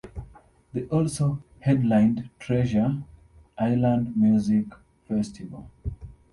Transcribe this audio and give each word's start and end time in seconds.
They 0.73 0.85
also 0.87 1.43
headlined 1.59 2.31
Treasure 2.39 3.03
Island 3.55 4.17
Music 4.17 4.65
Festival. 5.07 5.69